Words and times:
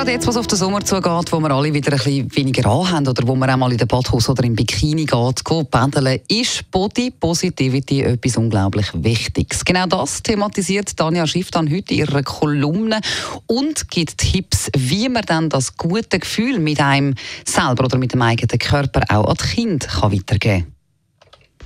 Gerade 0.00 0.12
jetzt, 0.12 0.26
was 0.26 0.38
auf 0.38 0.46
den 0.46 0.56
Sommer 0.56 0.82
zugeht, 0.82 1.30
wo 1.30 1.40
wir 1.40 1.50
alle 1.50 1.74
wieder 1.74 1.92
ein 1.92 1.98
bisschen 1.98 2.34
weniger 2.34 2.64
anhaben 2.70 3.06
oder 3.06 3.28
wo 3.28 3.34
man 3.34 3.50
auch 3.50 3.58
mal 3.58 3.70
in 3.70 3.76
den 3.76 3.86
Badhose 3.86 4.30
oder 4.30 4.44
im 4.44 4.56
Bikini 4.56 5.04
geht 5.04 5.70
pendeln, 5.70 6.20
ist 6.26 6.70
Body 6.70 7.10
Positivity 7.10 8.00
etwas 8.00 8.38
unglaublich 8.38 8.86
Wichtiges. 8.94 9.62
Genau 9.62 9.84
das 9.84 10.22
thematisiert 10.22 10.96
Tanja 10.96 11.26
Schiff 11.26 11.50
dann 11.50 11.70
heute 11.70 11.92
in 11.92 11.98
ihrer 11.98 12.22
Kolumne 12.22 13.02
und 13.46 13.90
gibt 13.90 14.16
Tipps, 14.16 14.70
wie 14.74 15.10
man 15.10 15.24
dann 15.26 15.50
das 15.50 15.76
gute 15.76 16.18
Gefühl 16.18 16.60
mit 16.60 16.80
einem 16.80 17.14
selber 17.44 17.84
oder 17.84 17.98
mit 17.98 18.14
dem 18.14 18.22
eigenen 18.22 18.58
Körper 18.58 19.02
auch 19.10 19.26
an 19.26 19.36
die 19.38 19.54
Kinder 19.54 19.86
weitergeben 20.00 20.64
kann. 20.64 20.74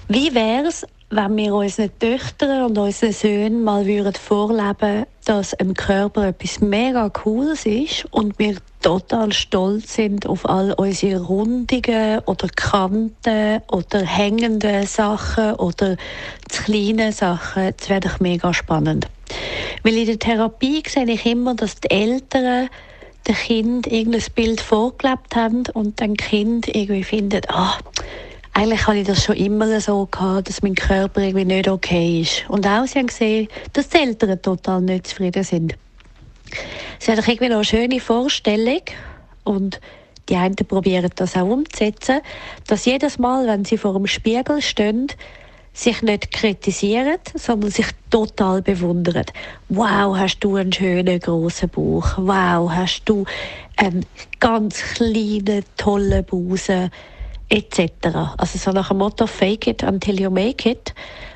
Wie 0.08 0.34
wäre 0.34 0.66
es, 0.66 0.84
wenn 1.14 1.36
wir 1.36 1.54
unseren 1.54 1.96
Töchtern 1.98 2.64
und 2.64 2.78
unseren 2.78 3.12
Söhnen 3.12 3.62
mal 3.62 3.86
würden 3.86 4.14
vorleben 4.14 5.06
dass 5.24 5.54
ein 5.54 5.72
Körper 5.74 6.28
etwas 6.28 6.60
mega 6.60 7.08
Cooles 7.08 7.64
ist 7.64 8.04
und 8.10 8.38
wir 8.38 8.56
total 8.82 9.32
stolz 9.32 9.94
sind 9.94 10.26
auf 10.26 10.46
all 10.46 10.72
unsere 10.72 11.22
rundigen 11.22 12.18
oder 12.26 12.48
Kanten 12.48 13.62
oder 13.72 14.04
hängenden 14.04 14.86
Sachen 14.86 15.54
oder 15.54 15.96
kleinen 16.50 17.12
Sachen. 17.12 17.72
Das 17.76 17.88
wäre 17.88 18.00
doch 18.00 18.20
mega 18.20 18.52
spannend. 18.52 19.06
Weil 19.82 19.96
in 19.96 20.06
der 20.06 20.18
Therapie 20.18 20.82
sehe 20.86 21.06
ich 21.06 21.24
immer, 21.24 21.54
dass 21.54 21.80
die 21.80 21.90
Eltern 21.90 22.68
dem 23.26 23.34
Kind 23.34 23.86
irgendein 23.86 24.24
Bild 24.34 24.60
vorgelebt 24.60 25.34
haben 25.34 25.62
und 25.72 26.00
dann 26.02 26.14
Kind 26.14 26.68
irgendwie 26.68 27.04
findet, 27.04 27.48
ah, 27.48 27.78
eigentlich 28.54 28.86
habe 28.86 28.98
ich 28.98 29.06
das 29.06 29.24
schon 29.24 29.36
immer 29.36 29.80
so 29.80 30.06
gehabt, 30.06 30.48
dass 30.48 30.62
mein 30.62 30.76
Körper 30.76 31.20
irgendwie 31.20 31.44
nicht 31.44 31.68
okay 31.68 32.20
ist. 32.20 32.48
Und 32.48 32.66
auch 32.66 32.86
sie 32.86 33.00
haben 33.00 33.08
gesehen, 33.08 33.48
dass 33.72 33.88
die 33.88 33.98
Eltern 33.98 34.40
total 34.40 34.80
nicht 34.80 35.08
zufrieden 35.08 35.42
sind. 35.42 35.74
Es 37.00 37.08
ist 37.08 37.28
irgendwie 37.28 37.48
noch 37.48 37.56
eine 37.56 37.64
schöne 37.64 38.00
Vorstellung 38.00 38.82
und 39.42 39.80
die 40.28 40.36
einen 40.36 40.54
probieren 40.54 41.10
das 41.16 41.36
auch 41.36 41.48
umzusetzen, 41.48 42.20
dass 42.66 42.86
jedes 42.86 43.18
Mal, 43.18 43.46
wenn 43.46 43.64
sie 43.64 43.76
vor 43.76 43.94
dem 43.94 44.06
Spiegel 44.06 44.62
stehen, 44.62 45.08
sich 45.74 46.02
nicht 46.02 46.30
kritisieren, 46.30 47.18
sondern 47.34 47.70
sich 47.72 47.88
total 48.08 48.62
bewundern. 48.62 49.26
Wow, 49.68 50.16
hast 50.16 50.38
du 50.38 50.54
einen 50.54 50.72
schönen 50.72 51.18
großen 51.18 51.68
Bauch. 51.68 52.06
Wow, 52.16 52.70
hast 52.70 53.02
du 53.06 53.24
einen 53.76 54.06
ganz 54.38 54.80
kleinen 54.94 55.64
tollen 55.76 56.24
Busen 56.24 56.90
etc. 57.48 57.90
Also 58.36 58.58
so 58.58 58.70
nach 58.72 58.88
dem 58.88 58.98
Motto 58.98 59.26
Fake 59.26 59.66
it 59.66 59.82
until 59.82 60.20
you 60.20 60.30
make 60.30 60.68
it. 60.68 60.94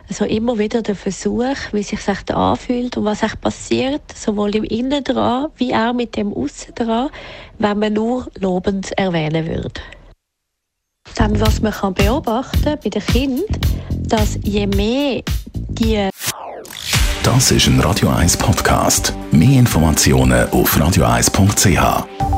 Also 0.08 0.24
immer 0.24 0.58
wieder 0.58 0.80
der 0.80 0.96
Versuch, 0.96 1.56
wie 1.72 1.82
sich 1.82 2.00
das 2.02 2.28
anfühlt 2.34 2.96
und 2.96 3.04
was 3.04 3.22
echt 3.22 3.40
passiert, 3.42 4.00
sowohl 4.14 4.56
im 4.56 4.64
Innen 4.64 5.04
dran 5.04 5.48
wie 5.56 5.74
auch 5.74 5.92
mit 5.92 6.16
dem 6.16 6.32
Aussen 6.32 6.74
dran, 6.74 7.10
wenn 7.58 7.78
man 7.78 7.92
nur 7.92 8.26
lobend 8.40 8.96
erwähnen 8.96 9.46
würde. 9.46 9.80
Dann, 11.14 11.38
was 11.40 11.60
man 11.60 11.72
kann 11.72 11.94
beobachten 11.94 12.78
bei 12.82 12.88
den 12.88 13.04
Kindern, 13.04 13.44
dass 13.90 14.38
je 14.42 14.66
mehr 14.66 15.22
die 15.50 16.08
Das 17.22 17.50
ist 17.50 17.66
ein 17.66 17.80
Radio 17.80 18.08
1 18.08 18.36
Podcast. 18.38 19.12
Mehr 19.30 19.58
Informationen 19.58 20.48
auf 20.50 20.74
radio1.ch. 20.76 22.37